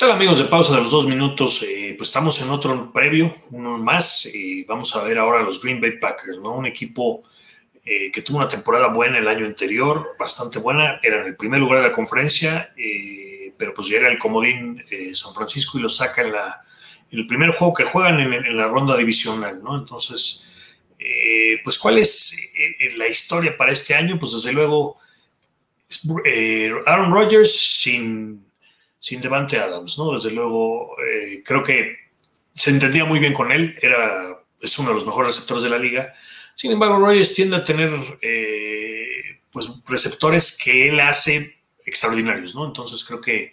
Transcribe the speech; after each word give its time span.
tal 0.00 0.12
amigos 0.12 0.38
de 0.38 0.44
pausa 0.44 0.74
de 0.74 0.80
los 0.80 0.92
dos 0.92 1.06
minutos? 1.06 1.62
Eh, 1.62 1.94
pues 1.94 2.08
estamos 2.08 2.40
en 2.40 2.48
otro 2.48 2.90
previo, 2.90 3.36
uno 3.50 3.76
más, 3.76 4.32
vamos 4.66 4.96
a 4.96 5.04
ver 5.04 5.18
ahora 5.18 5.42
los 5.42 5.62
Green 5.62 5.78
Bay 5.78 5.98
Packers, 5.98 6.38
¿no? 6.38 6.54
Un 6.54 6.64
equipo 6.64 7.20
eh, 7.84 8.10
que 8.10 8.22
tuvo 8.22 8.38
una 8.38 8.48
temporada 8.48 8.88
buena 8.88 9.18
el 9.18 9.28
año 9.28 9.44
anterior, 9.44 10.16
bastante 10.18 10.58
buena, 10.58 10.98
era 11.02 11.20
en 11.20 11.26
el 11.26 11.36
primer 11.36 11.60
lugar 11.60 11.82
de 11.82 11.88
la 11.88 11.94
conferencia, 11.94 12.72
eh, 12.78 13.52
pero 13.58 13.74
pues 13.74 13.88
llega 13.88 14.08
el 14.08 14.16
comodín 14.18 14.82
San 15.12 15.34
Francisco 15.34 15.78
y 15.78 15.82
lo 15.82 15.90
saca 15.90 16.22
en, 16.22 16.32
la, 16.32 16.64
el 17.10 17.26
primer 17.26 17.50
juego 17.50 17.74
que 17.74 17.84
juegan 17.84 18.20
en, 18.20 18.56
la 18.56 18.68
ronda 18.68 18.96
divisional, 18.96 19.62
¿no? 19.62 19.76
Entonces, 19.76 20.50
pues 21.62 21.78
¿cuál 21.78 21.98
es 21.98 22.54
la 22.96 23.06
historia 23.06 23.54
para 23.54 23.72
este 23.72 23.94
año? 23.94 24.18
Pues 24.18 24.32
desde 24.32 24.54
luego, 24.54 24.96
Aaron 26.86 27.12
Rodgers 27.12 27.54
sin 27.54 28.49
sin 29.00 29.20
Devante 29.22 29.58
Adams, 29.58 29.98
¿no? 29.98 30.12
Desde 30.12 30.30
luego, 30.30 30.94
eh, 31.02 31.42
creo 31.44 31.62
que 31.62 31.96
se 32.52 32.70
entendía 32.70 33.06
muy 33.06 33.18
bien 33.18 33.32
con 33.32 33.50
él, 33.50 33.74
era, 33.80 34.38
es 34.60 34.78
uno 34.78 34.90
de 34.90 34.94
los 34.94 35.06
mejores 35.06 35.34
receptores 35.34 35.64
de 35.64 35.70
la 35.70 35.78
liga. 35.78 36.14
Sin 36.54 36.70
embargo, 36.70 36.98
Rogers 36.98 37.32
tiende 37.32 37.56
a 37.56 37.64
tener 37.64 37.90
eh, 38.20 39.40
pues, 39.50 39.70
receptores 39.88 40.58
que 40.62 40.88
él 40.88 41.00
hace 41.00 41.56
extraordinarios, 41.86 42.54
¿no? 42.54 42.66
Entonces 42.66 43.02
creo 43.02 43.20
que 43.20 43.52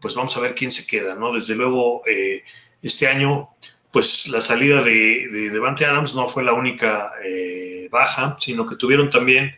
pues 0.00 0.14
vamos 0.14 0.36
a 0.36 0.40
ver 0.40 0.54
quién 0.54 0.70
se 0.70 0.86
queda, 0.86 1.14
¿no? 1.14 1.32
Desde 1.32 1.54
luego, 1.54 2.02
eh, 2.06 2.42
este 2.82 3.06
año, 3.06 3.50
pues 3.92 4.28
la 4.28 4.40
salida 4.40 4.82
de, 4.82 5.28
de 5.28 5.50
Devante 5.50 5.84
Adams 5.84 6.14
no 6.14 6.26
fue 6.26 6.42
la 6.42 6.52
única 6.52 7.12
baja, 7.90 8.36
sino 8.38 8.66
que 8.66 8.76
tuvieron 8.76 9.08
también 9.08 9.56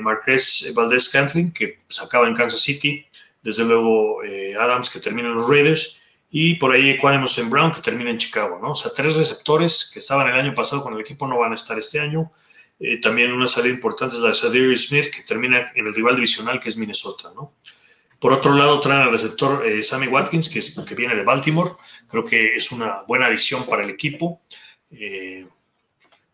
Marqués 0.00 0.72
Valdez 0.74 1.08
Cantling, 1.08 1.52
que 1.52 1.78
sacaba 1.88 2.28
en 2.28 2.34
Kansas 2.34 2.60
City, 2.60 3.04
desde 3.44 3.64
luego 3.64 4.24
eh, 4.24 4.54
Adams 4.58 4.90
que 4.90 4.98
termina 4.98 5.28
en 5.28 5.34
los 5.34 5.48
Raiders 5.48 6.00
y 6.30 6.54
por 6.56 6.72
ahí 6.72 6.90
Equanimous 6.90 7.48
Brown 7.48 7.70
que 7.70 7.82
termina 7.82 8.10
en 8.10 8.16
Chicago, 8.16 8.58
¿no? 8.60 8.72
O 8.72 8.74
sea, 8.74 8.90
tres 8.96 9.16
receptores 9.16 9.90
que 9.92 10.00
estaban 10.00 10.26
el 10.26 10.34
año 10.34 10.54
pasado 10.54 10.82
con 10.82 10.94
el 10.94 11.00
equipo 11.00 11.28
no 11.28 11.38
van 11.38 11.52
a 11.52 11.54
estar 11.54 11.78
este 11.78 12.00
año. 12.00 12.32
Eh, 12.80 12.98
también 13.00 13.32
una 13.32 13.46
salida 13.46 13.72
importante 13.72 14.16
es 14.16 14.22
la 14.22 14.28
de 14.28 14.34
Sadir 14.34 14.76
Smith 14.76 15.10
que 15.14 15.22
termina 15.22 15.70
en 15.74 15.86
el 15.86 15.94
rival 15.94 16.16
divisional 16.16 16.58
que 16.58 16.70
es 16.70 16.76
Minnesota, 16.76 17.30
¿no? 17.36 17.54
Por 18.18 18.32
otro 18.32 18.54
lado, 18.54 18.80
traen 18.80 19.02
al 19.02 19.12
receptor 19.12 19.64
eh, 19.66 19.82
Sammy 19.82 20.06
Watkins, 20.06 20.48
que, 20.48 20.60
es, 20.60 20.74
que 20.80 20.94
viene 20.94 21.14
de 21.14 21.24
Baltimore. 21.24 21.72
Creo 22.08 22.24
que 22.24 22.56
es 22.56 22.72
una 22.72 23.02
buena 23.06 23.26
adición 23.26 23.64
para 23.66 23.84
el 23.84 23.90
equipo 23.90 24.40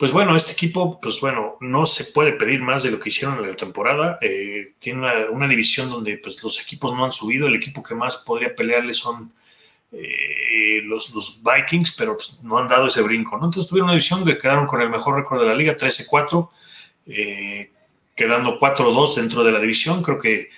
pues 0.00 0.12
bueno, 0.12 0.34
este 0.34 0.52
equipo, 0.52 0.98
pues 0.98 1.20
bueno, 1.20 1.58
no 1.60 1.84
se 1.84 2.04
puede 2.04 2.32
pedir 2.32 2.62
más 2.62 2.82
de 2.82 2.90
lo 2.90 2.98
que 2.98 3.10
hicieron 3.10 3.36
en 3.36 3.50
la 3.50 3.54
temporada. 3.54 4.18
Eh, 4.22 4.72
tiene 4.78 5.06
una, 5.28 5.46
división 5.46 5.90
donde 5.90 6.16
pues, 6.16 6.42
los 6.42 6.58
equipos 6.58 6.94
no 6.94 7.04
han 7.04 7.12
subido. 7.12 7.46
El 7.46 7.54
equipo 7.54 7.82
que 7.82 7.94
más 7.94 8.16
podría 8.16 8.56
pelearle 8.56 8.94
son 8.94 9.30
eh, 9.92 10.80
los, 10.84 11.42
Vikings, 11.44 11.96
pero 11.98 12.16
pues, 12.16 12.38
no 12.42 12.56
han 12.56 12.66
dado 12.66 12.86
ese 12.86 13.02
brinco. 13.02 13.36
Entonces 13.36 13.66
tuvieron 13.66 13.88
una 13.88 13.92
división 13.92 14.24
que 14.24 14.38
quedaron 14.38 14.66
con 14.66 14.80
el 14.80 14.88
mejor 14.88 15.16
récord 15.16 15.38
de 15.38 15.48
la 15.48 15.54
liga, 15.54 15.76
13-4, 15.76 16.48
eh, 17.08 17.70
quedando 18.16 18.58
4-2 18.58 19.16
dentro 19.16 19.44
de 19.44 19.52
la 19.52 19.60
división. 19.60 20.02
Creo 20.02 20.18
que 20.18 20.48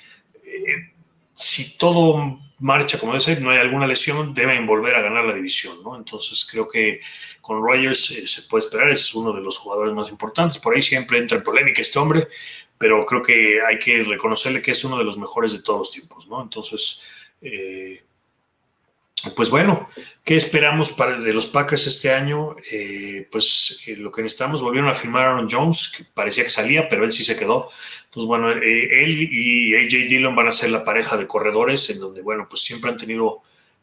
si 1.35 1.77
todo 1.79 2.39
marcha 2.63 2.99
como 2.99 3.19
ser, 3.21 3.43
no 3.43 3.51
hay 3.51 3.59
alguna 3.59 3.87
lesión, 3.87 4.33
deben 4.33 4.67
volver 4.67 4.95
a 4.95 5.03
ganar 5.03 5.25
la 5.25 5.35
división. 5.35 5.83
¿no? 5.83 5.97
Entonces 5.97 6.49
creo 6.51 6.69
que 6.69 7.01
con 7.41 7.61
Rogers 7.61 8.13
eh, 8.13 8.27
se 8.27 8.43
puede 8.43 8.65
esperar, 8.65 8.91
es 8.91 9.15
uno 9.15 9.33
de 9.33 9.43
los 9.43 9.59
jugadores 9.59 9.93
más 9.93 10.09
importantes. 10.11 10.59
Por 10.59 10.75
ahí 10.75 10.81
siempre 10.81 11.19
entra 11.19 11.37
en 11.37 11.45
polémica 11.45 11.83
este 11.83 11.99
hombre, 11.99 12.29
pero 12.79 13.05
creo 13.05 13.23
que 13.23 13.61
hay 13.61 13.79
que 13.79 14.03
reconocerle 14.05 14.63
que 14.63 14.71
es 14.71 14.85
uno 14.85 14.97
de 14.97 15.05
los 15.05 15.19
mejores 15.19 15.53
de 15.53 15.63
todos 15.63 15.81
los 15.81 15.91
tiempos, 15.91 16.29
¿no? 16.29 16.41
Entonces, 16.41 17.03
eh, 17.41 18.05
pues 19.37 19.51
bueno, 19.51 19.89
¿qué 20.25 20.37
esperamos 20.37 20.91
para 20.91 21.19
de 21.19 21.33
los 21.33 21.47
Packers 21.47 21.87
este 21.87 22.13
año? 22.13 22.57
Eh, 22.71 23.29
pues 23.31 23.85
lo 23.97 24.11
que 24.11 24.23
necesitamos, 24.23 24.63
volvieron 24.63 24.91
a 24.91 24.95
firmar 24.95 25.27
a 25.27 25.31
Aaron 25.33 25.49
Jones, 25.51 25.93
que 25.97 26.05
parecía 26.05 26.45
que 26.45 26.51
salía, 26.51 26.89
pero 26.89 27.05
él 27.05 27.13
sí 27.13 27.25
se 27.25 27.37
quedó. 27.37 27.71
Entonces, 28.07 28.27
bueno, 28.27 28.51
él 28.51 29.29
y 29.31 29.75
AJ 29.75 30.09
Dillon 30.09 30.37
van 30.37 30.49
a 30.49 30.53
ser 30.53 30.71
la 30.71 30.85
pareja 30.85 31.17
de 31.17 31.27
corredores, 31.27 31.89
en 31.91 32.01
donde, 32.01 32.23
bueno, 32.23 32.47
pues 32.49 32.63
siempre 32.63 32.91
han 32.91 32.97
tenido, 32.97 33.43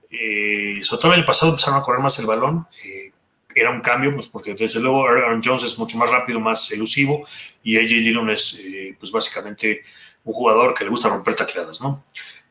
sobre 0.10 1.02
todo 1.02 1.14
en 1.14 1.20
el 1.20 1.26
pasado 1.26 1.52
empezaron 1.52 1.80
a 1.80 1.84
correr 1.84 2.02
más 2.02 2.20
el 2.20 2.26
balón 2.26 2.68
era 3.56 3.72
un 3.72 3.82
cambio, 3.82 4.14
pues 4.14 4.28
porque 4.28 4.54
desde 4.54 4.80
luego 4.80 5.08
Aaron 5.08 5.42
Jones 5.44 5.64
es 5.64 5.78
mucho 5.80 5.98
más 5.98 6.10
rápido, 6.10 6.40
más 6.40 6.72
elusivo, 6.72 7.28
y 7.64 7.78
AJ 7.78 7.88
Dillon 7.88 8.30
es, 8.30 8.64
eh, 8.66 8.96
pues 9.00 9.12
básicamente 9.12 9.84
un 10.30 10.34
jugador 10.34 10.76
que 10.76 10.84
le 10.84 10.92
gusta 10.92 11.10
romper 11.10 11.36
tacleadas, 11.36 11.82
¿no? 11.82 12.04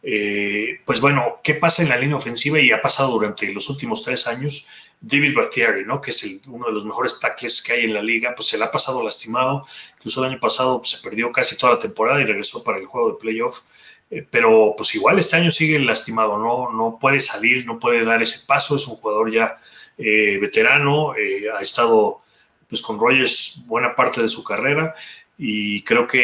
Eh, 0.02 0.80
pues 0.84 1.00
bueno, 1.00 1.40
¿qué 1.44 1.54
pasa 1.54 1.82
en 1.82 1.88
la 1.88 1.96
línea 1.96 2.16
ofensiva? 2.16 2.58
Y 2.58 2.72
ha 2.72 2.82
pasado 2.82 3.12
durante 3.12 3.52
los 3.52 3.68
últimos 3.70 4.02
tres 4.02 4.26
años. 4.26 4.66
David 5.00 5.34
Battieri, 5.36 5.84
¿no? 5.84 6.00
Que 6.00 6.10
es 6.10 6.42
uno 6.48 6.66
de 6.66 6.72
los 6.72 6.84
mejores 6.84 7.20
tackles 7.20 7.62
que 7.62 7.74
hay 7.74 7.84
en 7.84 7.94
la 7.94 8.02
liga, 8.02 8.34
pues 8.34 8.48
se 8.48 8.58
le 8.58 8.64
ha 8.64 8.70
pasado 8.70 9.04
lastimado. 9.04 9.64
Incluso 9.96 10.24
el 10.24 10.32
año 10.32 10.40
pasado 10.40 10.78
pues, 10.78 10.90
se 10.90 11.08
perdió 11.08 11.30
casi 11.30 11.56
toda 11.56 11.74
la 11.74 11.78
temporada 11.78 12.20
y 12.20 12.24
regresó 12.24 12.64
para 12.64 12.78
el 12.78 12.86
juego 12.86 13.12
de 13.12 13.18
playoff. 13.18 13.60
Eh, 14.10 14.26
pero 14.28 14.74
pues 14.76 14.92
igual 14.96 15.20
este 15.20 15.36
año 15.36 15.52
sigue 15.52 15.78
lastimado, 15.78 16.36
¿no? 16.36 16.72
No 16.72 16.98
puede 17.00 17.20
salir, 17.20 17.64
no 17.64 17.78
puede 17.78 18.04
dar 18.04 18.20
ese 18.22 18.44
paso. 18.44 18.74
Es 18.74 18.88
un 18.88 18.96
jugador 18.96 19.30
ya 19.30 19.56
eh, 19.98 20.38
veterano, 20.40 21.12
ha 21.12 21.62
estado 21.62 22.22
pues, 22.68 22.82
con 22.82 22.98
Rogers 22.98 23.64
buena 23.66 23.94
parte 23.94 24.20
de 24.20 24.28
su 24.28 24.42
carrera 24.42 24.96
y 25.40 25.82
creo 25.82 26.08
que 26.08 26.18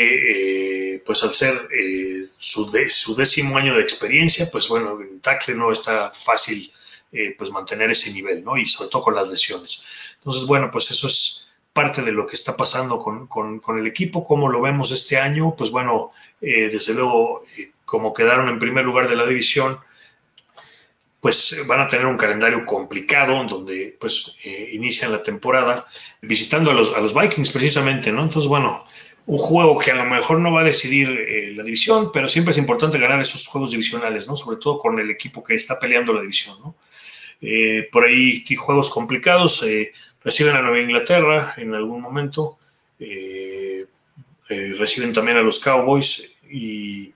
pues 1.04 1.22
al 1.22 1.34
ser 1.34 1.68
su, 2.36 2.70
su, 2.88 3.14
décimo 3.14 3.56
año 3.58 3.74
de 3.74 3.82
experiencia, 3.82 4.48
pues 4.50 4.68
bueno, 4.68 5.00
en 5.00 5.20
tackle 5.20 5.54
no 5.54 5.72
está 5.72 6.10
fácil 6.14 6.72
pues 7.38 7.50
mantener 7.52 7.92
ese 7.92 8.12
nivel, 8.12 8.42
¿no? 8.42 8.56
Y 8.56 8.66
sobre 8.66 8.90
todo 8.90 9.02
con 9.02 9.14
las 9.14 9.30
lesiones. 9.30 9.84
Entonces, 10.16 10.46
bueno, 10.46 10.68
pues 10.72 10.90
eso 10.90 11.06
es 11.06 11.52
parte 11.72 12.02
de 12.02 12.10
lo 12.10 12.26
que 12.26 12.34
está 12.34 12.56
pasando 12.56 12.98
con, 12.98 13.28
con, 13.28 13.78
el 13.78 13.86
equipo, 13.86 14.24
como 14.24 14.48
lo 14.48 14.60
vemos 14.60 14.90
este 14.90 15.18
año, 15.18 15.54
pues 15.56 15.70
bueno, 15.70 16.10
desde 16.40 16.94
luego, 16.94 17.44
como 17.84 18.12
quedaron 18.12 18.48
en 18.48 18.58
primer 18.58 18.84
lugar 18.84 19.08
de 19.08 19.14
la 19.14 19.26
división, 19.26 19.78
pues 21.24 21.64
van 21.66 21.80
a 21.80 21.88
tener 21.88 22.04
un 22.04 22.18
calendario 22.18 22.66
complicado 22.66 23.42
donde 23.44 23.96
pues 23.98 24.36
eh, 24.44 24.68
inician 24.72 25.10
la 25.10 25.22
temporada 25.22 25.86
visitando 26.20 26.70
a 26.70 26.74
los, 26.74 26.94
a 26.94 27.00
los 27.00 27.14
Vikings 27.14 27.50
precisamente, 27.50 28.12
¿no? 28.12 28.24
Entonces, 28.24 28.46
bueno, 28.46 28.84
un 29.26 29.38
juego 29.38 29.78
que 29.78 29.90
a 29.90 29.94
lo 29.94 30.04
mejor 30.04 30.40
no 30.40 30.52
va 30.52 30.60
a 30.60 30.64
decidir 30.64 31.08
eh, 31.08 31.52
la 31.56 31.62
división, 31.62 32.10
pero 32.12 32.28
siempre 32.28 32.52
es 32.52 32.58
importante 32.58 32.98
ganar 32.98 33.20
esos 33.20 33.46
juegos 33.46 33.70
divisionales, 33.70 34.28
¿no? 34.28 34.36
Sobre 34.36 34.58
todo 34.58 34.78
con 34.78 34.98
el 34.98 35.10
equipo 35.10 35.42
que 35.42 35.54
está 35.54 35.80
peleando 35.80 36.12
la 36.12 36.20
división, 36.20 36.58
¿no? 36.60 36.76
Eh, 37.40 37.88
por 37.90 38.04
ahí 38.04 38.44
juegos 38.56 38.90
complicados, 38.90 39.64
reciben 40.22 40.56
a 40.56 40.62
Nueva 40.62 40.80
Inglaterra 40.80 41.54
en 41.56 41.74
algún 41.74 42.00
momento, 42.00 42.58
reciben 44.48 45.12
también 45.12 45.36
a 45.36 45.42
los 45.42 45.58
Cowboys 45.58 46.36
y 46.48 47.12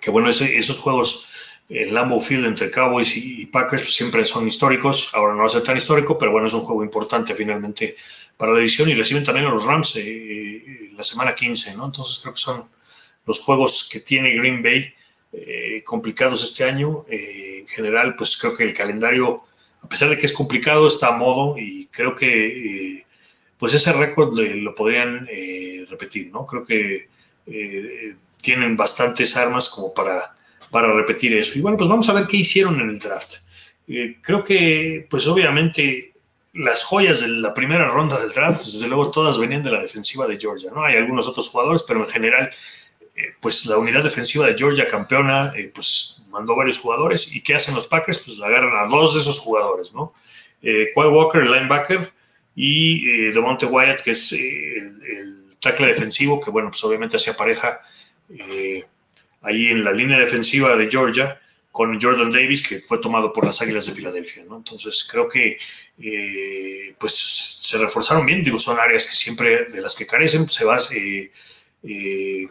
que 0.00 0.10
bueno, 0.10 0.28
esos 0.30 0.78
juegos 0.78 1.28
el 1.68 1.92
Lambeau 1.92 2.20
Field 2.20 2.46
entre 2.46 2.70
Cowboys 2.70 3.16
y, 3.16 3.46
Packers 3.46 3.82
pues, 3.82 3.94
siempre 3.94 4.24
son 4.24 4.46
históricos. 4.48 5.10
Ahora 5.12 5.34
no 5.34 5.40
va 5.40 5.46
a 5.46 5.50
ser 5.50 5.62
tan 5.62 5.76
histórico, 5.76 6.16
pero 6.16 6.32
bueno, 6.32 6.46
es 6.46 6.54
un 6.54 6.62
juego 6.62 6.82
importante 6.82 7.34
finalmente 7.34 7.96
para 8.36 8.52
la 8.52 8.58
división 8.58 8.88
y 8.88 8.94
reciben 8.94 9.24
también 9.24 9.46
a 9.46 9.50
los 9.50 9.64
Rams 9.64 9.96
eh, 9.96 10.02
eh, 10.02 10.90
la 10.96 11.02
semana 11.02 11.34
15, 11.34 11.76
¿no? 11.76 11.86
Entonces 11.86 12.20
creo 12.20 12.34
que 12.34 12.40
son 12.40 12.68
los 13.26 13.40
juegos 13.40 13.88
que 13.90 14.00
tiene 14.00 14.34
Green 14.36 14.62
Bay 14.62 14.94
eh, 15.32 15.82
complicados 15.84 16.42
este 16.42 16.64
año. 16.64 17.04
en 17.08 17.66
general, 17.68 18.16
pues 18.16 18.38
creo 18.38 18.56
que 18.56 18.64
el 18.64 18.72
calendario, 18.72 19.44
a 19.82 19.88
pesar 19.88 20.08
de 20.08 20.16
que 20.16 20.24
es 20.24 20.32
complicado, 20.32 20.88
está 20.88 21.08
a 21.08 21.16
modo 21.18 21.58
y 21.58 21.86
creo 21.88 22.16
que 22.16 23.04
pues 23.58 23.74
ese 23.74 23.92
récord 23.92 24.32
lo 24.32 24.74
podrían 24.74 25.28
repetir, 25.90 26.30
¿no? 26.30 26.46
Creo 26.46 26.64
que 26.64 27.08
tienen 28.40 28.76
bastantes 28.76 29.36
armas 29.36 29.68
como 29.68 29.92
para 29.92 30.37
para 30.70 30.92
repetir 30.92 31.34
eso. 31.34 31.58
Y 31.58 31.62
bueno, 31.62 31.76
pues 31.76 31.88
vamos 31.88 32.08
a 32.08 32.12
ver 32.12 32.26
qué 32.26 32.38
hicieron 32.38 32.80
en 32.80 32.90
el 32.90 32.98
draft. 32.98 33.36
Eh, 33.88 34.18
creo 34.20 34.44
que, 34.44 35.06
pues 35.08 35.26
obviamente, 35.26 36.12
las 36.52 36.82
joyas 36.84 37.20
de 37.20 37.28
la 37.28 37.54
primera 37.54 37.86
ronda 37.86 38.20
del 38.20 38.32
draft, 38.32 38.58
pues, 38.58 38.74
desde 38.74 38.88
luego 38.88 39.10
todas 39.10 39.38
venían 39.38 39.62
de 39.62 39.70
la 39.70 39.80
defensiva 39.80 40.26
de 40.26 40.38
Georgia, 40.38 40.70
¿no? 40.74 40.84
Hay 40.84 40.96
algunos 40.96 41.26
otros 41.28 41.48
jugadores, 41.48 41.84
pero 41.86 42.00
en 42.00 42.10
general, 42.10 42.50
eh, 43.16 43.34
pues 43.40 43.64
la 43.66 43.78
unidad 43.78 44.02
defensiva 44.02 44.46
de 44.46 44.56
Georgia 44.56 44.86
campeona, 44.88 45.52
eh, 45.56 45.70
pues 45.74 46.22
mandó 46.30 46.54
varios 46.56 46.78
jugadores. 46.78 47.34
¿Y 47.34 47.42
qué 47.42 47.54
hacen 47.54 47.74
los 47.74 47.86
Packers? 47.86 48.18
Pues 48.18 48.40
agarran 48.40 48.76
a 48.76 48.88
dos 48.88 49.14
de 49.14 49.20
esos 49.20 49.38
jugadores, 49.38 49.94
¿no? 49.94 50.12
Eh, 50.62 50.92
Walker, 50.94 51.40
el 51.42 51.50
linebacker, 51.50 52.12
y 52.54 53.30
DeMonte 53.30 53.66
Wyatt, 53.66 54.00
que 54.02 54.10
es 54.10 54.32
el, 54.32 55.00
el, 55.02 55.56
tackle 55.60 55.86
defensivo, 55.88 56.40
que 56.40 56.50
bueno, 56.50 56.70
pues 56.70 56.82
obviamente 56.84 57.16
hacía 57.16 57.36
pareja 57.36 57.80
ahí 59.42 59.68
en 59.68 59.84
la 59.84 59.92
línea 59.92 60.18
defensiva 60.18 60.76
de 60.76 60.90
Georgia 60.90 61.40
con 61.70 62.00
Jordan 62.00 62.30
Davis, 62.30 62.66
que 62.66 62.80
fue 62.80 62.98
tomado 62.98 63.32
por 63.32 63.46
las 63.46 63.62
Águilas 63.62 63.86
de 63.86 63.92
Filadelfia. 63.92 64.44
¿no? 64.48 64.56
Entonces 64.56 65.06
creo 65.10 65.28
que 65.28 65.58
eh, 66.00 66.94
pues 66.98 67.14
se 67.14 67.78
reforzaron 67.78 68.24
bien, 68.24 68.42
digo, 68.42 68.58
son 68.58 68.80
áreas 68.80 69.06
que 69.06 69.14
siempre 69.14 69.66
de 69.66 69.80
las 69.80 69.94
que 69.94 70.06
carecen, 70.06 70.48
se 70.48 70.64
va, 70.64 70.78
eh, 70.94 71.30
eh, 71.82 72.48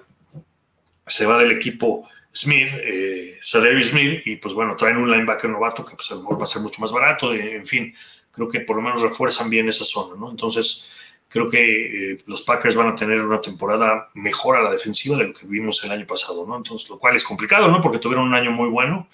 se 1.06 1.25
va 1.25 1.39
del 1.39 1.51
equipo 1.51 2.07
Smith, 2.34 2.69
eh, 2.74 3.38
Smith, 3.42 4.22
y 4.25 4.36
pues 4.36 4.54
bueno, 4.54 4.75
traen 4.75 4.98
un 4.98 5.10
linebacker 5.10 5.50
novato 5.50 5.83
que 5.83 5.95
pues 5.95 6.12
a 6.12 6.16
lo 6.16 6.22
mejor 6.22 6.40
va 6.40 6.44
a 6.44 6.48
ser 6.48 6.62
mucho 6.62 6.81
más 6.81 6.92
barato, 6.92 7.33
en 7.33 7.66
fin, 7.66 7.95
creo 8.31 8.48
que 8.48 8.60
por 8.60 8.75
lo 8.75 8.83
menos 8.83 9.01
refuerzan 9.01 9.50
bien 9.50 9.68
esa 9.68 9.86
zona, 9.86 10.19
¿no? 10.19 10.30
Entonces, 10.30 10.94
creo 11.30 11.50
que 11.50 12.14
eh, 12.14 12.18
los 12.26 12.42
Packers 12.42 12.76
van 12.76 12.90
a 12.90 12.96
tener 12.96 13.22
una 13.22 13.42
temporada 13.42 14.10
mejor 14.14 14.56
a 14.56 14.62
la 14.62 14.72
defensiva 14.72 15.18
de 15.18 15.26
lo 15.26 15.34
que 15.34 15.46
vimos 15.46 15.84
el 15.84 15.92
año 15.92 16.06
pasado, 16.08 16.46
¿no? 16.48 16.58
Entonces, 16.58 16.90
lo 16.90 16.98
cual 16.98 17.16
es 17.16 17.24
complicado, 17.24 17.68
¿no? 17.68 17.82
Porque 17.82 18.00
tuvieron 18.00 18.28
un 18.28 18.34
año 18.34 18.52
muy 18.52 18.70
bueno. 18.70 19.08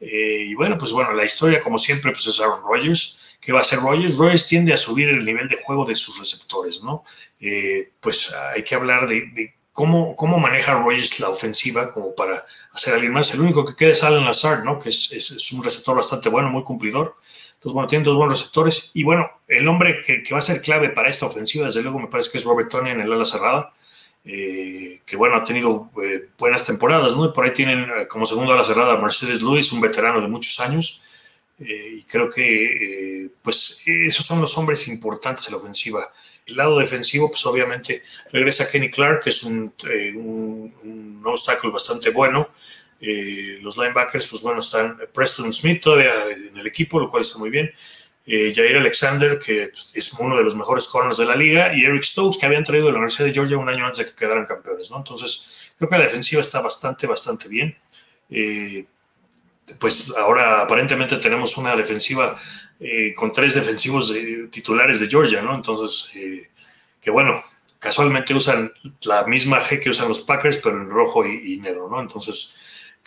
Eh, 0.00 0.46
y 0.48 0.54
bueno, 0.54 0.78
pues 0.78 0.92
bueno, 0.92 1.12
la 1.12 1.24
historia, 1.24 1.62
como 1.62 1.78
siempre, 1.78 2.12
pues 2.12 2.26
es 2.26 2.40
Aaron 2.40 2.62
Rodgers. 2.62 3.20
¿Qué 3.40 3.52
va 3.52 3.58
a 3.58 3.62
hacer 3.62 3.80
Rodgers? 3.80 4.16
Rodgers 4.16 4.46
tiende 4.46 4.72
a 4.72 4.76
subir 4.76 5.08
el 5.08 5.24
nivel 5.24 5.48
de 5.48 5.58
juego 5.62 5.84
de 5.84 5.94
sus 5.94 6.18
receptores, 6.18 6.82
¿no? 6.82 7.04
Eh, 7.40 7.92
pues 8.00 8.34
hay 8.54 8.62
que 8.62 8.74
hablar 8.74 9.06
de, 9.06 9.54
cómo, 9.72 10.16
cómo 10.16 10.38
maneja 10.38 10.74
Rodgers 10.74 11.20
la 11.20 11.28
ofensiva 11.28 11.92
como 11.92 12.14
para 12.14 12.44
hacer 12.72 12.94
alguien 12.94 13.12
más. 13.12 13.32
El 13.34 13.40
único 13.40 13.64
que 13.64 13.76
queda 13.76 13.90
es 13.90 14.02
Alan 14.02 14.24
Lazard, 14.24 14.64
¿no? 14.64 14.78
Que 14.78 14.88
es, 14.88 15.12
es 15.12 15.52
un 15.52 15.62
receptor 15.62 15.96
bastante 15.96 16.28
bueno, 16.28 16.50
muy 16.50 16.64
cumplidor. 16.64 17.16
Entonces, 17.58 17.74
bueno, 17.74 17.88
tienen 17.88 18.04
dos 18.04 18.14
buenos 18.14 18.38
receptores. 18.38 18.92
Y 18.94 19.02
bueno, 19.02 19.28
el 19.48 19.66
hombre 19.66 20.00
que, 20.06 20.22
va 20.32 20.38
a 20.38 20.42
ser 20.42 20.62
clave 20.62 20.90
para 20.90 21.08
esta 21.08 21.26
ofensiva, 21.26 21.66
desde 21.66 21.82
luego, 21.82 21.98
me 21.98 22.06
parece 22.06 22.30
que 22.30 22.38
es 22.38 22.44
Robert 22.44 22.70
Tony 22.70 22.90
en 22.90 23.00
el 23.00 23.12
ala 23.12 23.24
cerrada, 23.24 23.74
eh, 24.24 25.00
que 25.04 25.16
bueno, 25.16 25.34
ha 25.34 25.44
tenido 25.44 25.90
eh, 26.00 26.28
buenas 26.38 26.64
temporadas, 26.64 27.16
¿no? 27.16 27.26
Y 27.26 27.32
por 27.32 27.44
ahí 27.44 27.52
tienen 27.52 27.80
eh, 27.80 28.06
como 28.06 28.26
segundo 28.26 28.52
ala 28.52 28.62
cerrada 28.62 28.96
Mercedes 28.98 29.42
Lewis, 29.42 29.72
un 29.72 29.80
veterano 29.80 30.20
de 30.20 30.28
muchos 30.28 30.60
años. 30.60 31.02
y 31.58 32.04
creo 32.04 32.30
que, 32.30 33.30
pues, 33.42 33.82
esos 33.86 34.24
son 34.24 34.40
los 34.40 34.56
hombres 34.56 34.86
importantes 34.86 35.46
en 35.46 35.52
la 35.54 35.58
ofensiva. 35.58 36.12
El 36.46 36.56
lado 36.56 36.78
defensivo, 36.78 37.28
pues 37.28 37.44
obviamente 37.46 38.04
regresa 38.32 38.70
Kenny 38.70 38.90
Clark, 38.90 39.24
que 39.24 39.30
es 39.30 39.42
un, 39.42 39.74
un, 40.16 40.74
un 40.84 41.22
obstáculo 41.24 41.72
bastante 41.72 42.10
bueno. 42.10 42.50
Eh, 43.00 43.58
los 43.62 43.76
linebackers, 43.76 44.26
pues 44.26 44.42
bueno, 44.42 44.60
están 44.60 44.98
Preston 45.12 45.52
Smith 45.52 45.80
todavía 45.82 46.12
en 46.30 46.58
el 46.58 46.66
equipo, 46.66 46.98
lo 46.98 47.08
cual 47.08 47.22
está 47.22 47.38
muy 47.38 47.50
bien. 47.50 47.72
Eh, 48.26 48.52
Jair 48.54 48.76
Alexander, 48.76 49.38
que 49.38 49.68
pues, 49.68 49.92
es 49.94 50.12
uno 50.14 50.36
de 50.36 50.42
los 50.42 50.56
mejores 50.56 50.86
corners 50.86 51.16
de 51.16 51.24
la 51.24 51.36
liga, 51.36 51.74
y 51.74 51.84
Eric 51.84 52.02
Stokes, 52.02 52.38
que 52.38 52.46
habían 52.46 52.64
traído 52.64 52.86
de 52.86 52.92
la 52.92 52.98
Universidad 52.98 53.26
de 53.26 53.34
Georgia 53.34 53.56
un 53.56 53.68
año 53.68 53.86
antes 53.86 53.98
de 53.98 54.06
que 54.06 54.16
quedaran 54.16 54.46
campeones, 54.46 54.90
¿no? 54.90 54.98
Entonces, 54.98 55.70
creo 55.78 55.88
que 55.88 55.98
la 55.98 56.04
defensiva 56.04 56.40
está 56.40 56.60
bastante, 56.60 57.06
bastante 57.06 57.48
bien. 57.48 57.76
Eh, 58.30 58.84
pues 59.78 60.12
ahora 60.16 60.62
aparentemente 60.62 61.16
tenemos 61.18 61.56
una 61.56 61.76
defensiva 61.76 62.38
con 63.16 63.32
tres 63.32 63.54
defensivos 63.54 64.14
titulares 64.50 65.00
de 65.00 65.08
Georgia, 65.08 65.42
¿no? 65.42 65.54
Entonces, 65.54 66.10
que 67.02 67.10
bueno, 67.10 67.42
casualmente 67.78 68.32
usan 68.32 68.72
la 69.02 69.24
misma 69.24 69.60
G 69.60 69.82
que 69.82 69.90
usan 69.90 70.08
los 70.08 70.20
Packers, 70.20 70.58
pero 70.58 70.80
en 70.80 70.88
rojo 70.88 71.26
y 71.26 71.58
negro, 71.58 71.88
¿no? 71.90 72.00
Entonces, 72.00 72.56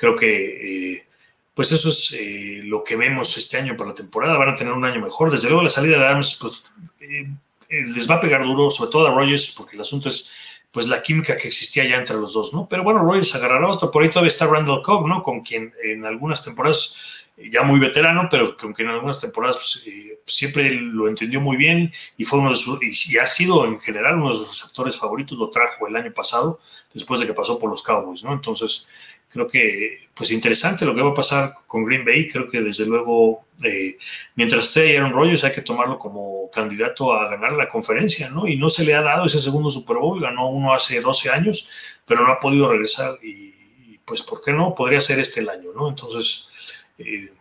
Creo 0.01 0.15
que 0.15 0.95
eh, 0.95 1.05
pues 1.53 1.71
eso 1.71 1.89
es 1.89 2.13
eh, 2.13 2.61
lo 2.63 2.83
que 2.83 2.95
vemos 2.95 3.37
este 3.37 3.57
año 3.57 3.77
para 3.77 3.91
la 3.91 3.95
temporada. 3.95 4.35
Van 4.35 4.49
a 4.49 4.55
tener 4.55 4.73
un 4.73 4.83
año 4.83 4.99
mejor. 4.99 5.29
Desde 5.29 5.47
luego 5.47 5.61
la 5.61 5.69
salida 5.69 5.99
de 5.99 6.05
Adams 6.05 6.39
pues, 6.41 6.73
eh, 7.01 7.27
les 7.69 8.09
va 8.09 8.15
a 8.15 8.19
pegar 8.19 8.43
duro, 8.43 8.71
sobre 8.71 8.89
todo 8.89 9.05
a 9.05 9.11
Rogers, 9.13 9.53
porque 9.55 9.75
el 9.75 9.81
asunto 9.81 10.09
es 10.09 10.31
pues 10.71 10.87
la 10.87 11.03
química 11.03 11.37
que 11.37 11.49
existía 11.49 11.85
ya 11.85 11.97
entre 11.97 12.15
los 12.15 12.33
dos, 12.33 12.51
¿no? 12.51 12.67
Pero 12.67 12.81
bueno, 12.81 13.03
Rogers 13.03 13.35
agarrará 13.35 13.67
otro. 13.67 13.91
Por 13.91 14.01
ahí 14.01 14.09
todavía 14.09 14.29
está 14.29 14.47
Randall 14.47 14.81
Cobb, 14.81 15.07
¿no? 15.07 15.21
Con 15.21 15.41
quien 15.41 15.71
en 15.83 16.03
algunas 16.03 16.43
temporadas, 16.43 16.97
ya 17.37 17.61
muy 17.61 17.79
veterano, 17.79 18.27
pero 18.31 18.57
con 18.57 18.73
quien 18.73 18.87
en 18.87 18.95
algunas 18.95 19.21
temporadas 19.21 19.57
pues, 19.57 19.85
siempre 20.25 20.71
lo 20.71 21.07
entendió 21.09 21.39
muy 21.41 21.57
bien 21.57 21.93
y 22.17 22.25
fue 22.25 22.39
uno 22.39 22.49
de 22.49 22.55
sus, 22.55 22.79
y, 22.81 23.19
ha 23.19 23.27
sido 23.27 23.67
en 23.67 23.79
general 23.79 24.15
uno 24.15 24.29
de 24.29 24.35
sus 24.37 24.49
receptores 24.49 24.97
favoritos, 24.97 25.37
lo 25.37 25.51
trajo 25.51 25.87
el 25.87 25.95
año 25.95 26.11
pasado, 26.11 26.59
después 26.91 27.19
de 27.19 27.27
que 27.27 27.33
pasó 27.33 27.59
por 27.59 27.69
los 27.69 27.83
Cowboys, 27.83 28.23
¿no? 28.23 28.33
Entonces, 28.33 28.87
creo 29.31 29.47
que, 29.47 30.09
pues 30.13 30.31
interesante 30.31 30.85
lo 30.85 30.93
que 30.93 31.01
va 31.01 31.11
a 31.11 31.15
pasar 31.15 31.53
con 31.67 31.83
Green 31.85 32.05
Bay. 32.05 32.27
Creo 32.27 32.47
que 32.47 32.61
desde 32.61 32.85
luego, 32.85 33.45
eh, 33.63 33.97
mientras 34.35 34.65
esté 34.65 34.97
Aaron 34.97 35.13
Rodgers, 35.13 35.43
hay 35.43 35.53
que 35.53 35.61
tomarlo 35.61 35.97
como 35.97 36.49
candidato 36.51 37.13
a 37.13 37.29
ganar 37.29 37.53
la 37.53 37.69
conferencia, 37.69 38.29
¿no? 38.29 38.47
Y 38.47 38.57
no 38.57 38.69
se 38.69 38.83
le 38.83 38.93
ha 38.93 39.01
dado 39.01 39.25
ese 39.25 39.39
segundo 39.39 39.69
Super 39.69 39.97
Bowl, 39.97 40.21
ganó 40.21 40.49
uno 40.49 40.73
hace 40.73 40.99
12 40.99 41.29
años, 41.29 41.69
pero 42.05 42.25
no 42.25 42.31
ha 42.31 42.39
podido 42.39 42.69
regresar. 42.69 43.17
Y, 43.23 43.99
pues, 44.05 44.21
¿por 44.21 44.41
qué 44.41 44.51
no? 44.51 44.75
Podría 44.75 45.01
ser 45.01 45.19
este 45.19 45.39
el 45.39 45.49
año, 45.49 45.71
¿no? 45.75 45.89
Entonces, 45.89 46.49
eh, 46.97 47.31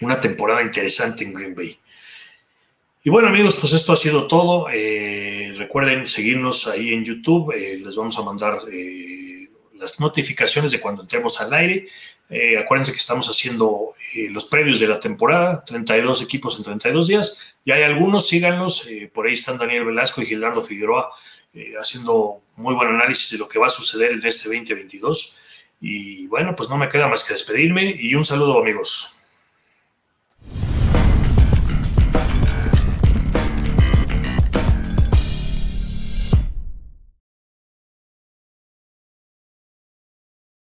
una 0.00 0.20
temporada 0.20 0.62
interesante 0.62 1.24
en 1.24 1.34
Green 1.34 1.54
Bay. 1.54 1.78
Y 3.02 3.08
bueno 3.08 3.28
amigos, 3.28 3.56
pues 3.56 3.72
esto 3.72 3.94
ha 3.94 3.96
sido 3.96 4.26
todo. 4.26 4.68
Eh, 4.70 5.52
recuerden 5.56 6.06
seguirnos 6.06 6.66
ahí 6.68 6.92
en 6.92 7.02
YouTube. 7.02 7.54
les 7.54 7.96
vamos 7.96 8.18
a 8.18 8.22
mandar 8.22 8.60
las 9.80 9.98
notificaciones 9.98 10.70
de 10.70 10.80
cuando 10.80 11.02
entremos 11.02 11.40
al 11.40 11.52
aire. 11.54 11.88
Eh, 12.28 12.56
acuérdense 12.58 12.92
que 12.92 12.98
estamos 12.98 13.26
haciendo 13.28 13.94
eh, 14.14 14.28
los 14.30 14.44
previos 14.44 14.78
de 14.78 14.86
la 14.86 15.00
temporada, 15.00 15.64
32 15.64 16.22
equipos 16.22 16.56
en 16.58 16.64
32 16.64 17.08
días. 17.08 17.56
Y 17.64 17.72
hay 17.72 17.82
algunos, 17.82 18.28
síganlos. 18.28 18.86
Eh, 18.86 19.10
por 19.12 19.26
ahí 19.26 19.32
están 19.32 19.58
Daniel 19.58 19.86
Velasco 19.86 20.22
y 20.22 20.26
Gildardo 20.26 20.62
Figueroa 20.62 21.10
haciendo 21.80 22.42
muy 22.54 22.76
buen 22.76 22.90
análisis 22.90 23.30
de 23.32 23.38
lo 23.38 23.48
que 23.48 23.58
va 23.58 23.66
a 23.66 23.70
suceder 23.70 24.12
en 24.12 24.24
este 24.24 24.48
2022. 24.48 25.38
Y 25.80 26.28
bueno, 26.28 26.54
pues 26.54 26.68
no 26.68 26.76
me 26.76 26.88
queda 26.88 27.08
más 27.08 27.24
que 27.24 27.32
despedirme 27.32 27.96
y 27.98 28.14
un 28.14 28.24
saludo 28.24 28.60
amigos. 28.60 29.19